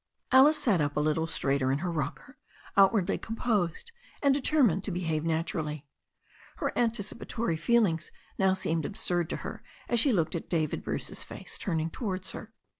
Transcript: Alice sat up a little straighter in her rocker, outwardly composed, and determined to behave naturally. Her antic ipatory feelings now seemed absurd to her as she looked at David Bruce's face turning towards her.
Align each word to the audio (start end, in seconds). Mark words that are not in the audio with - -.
Alice 0.31 0.57
sat 0.57 0.81
up 0.81 0.97
a 0.97 0.99
little 0.99 1.27
straighter 1.27 1.71
in 1.71 1.77
her 1.77 1.91
rocker, 1.91 2.39
outwardly 2.75 3.19
composed, 3.19 3.91
and 4.23 4.33
determined 4.33 4.83
to 4.83 4.91
behave 4.91 5.23
naturally. 5.23 5.85
Her 6.55 6.75
antic 6.75 7.05
ipatory 7.05 7.59
feelings 7.59 8.09
now 8.39 8.55
seemed 8.55 8.83
absurd 8.85 9.29
to 9.29 9.37
her 9.45 9.61
as 9.87 9.99
she 9.99 10.11
looked 10.11 10.33
at 10.33 10.49
David 10.49 10.83
Bruce's 10.83 11.23
face 11.23 11.55
turning 11.55 11.91
towards 11.91 12.31
her. 12.31 12.51